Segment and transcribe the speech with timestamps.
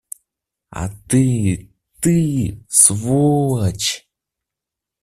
[0.71, 1.69] А ты…
[1.99, 4.09] ты– сволочь!